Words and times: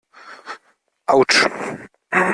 Autsch! 1.07 1.45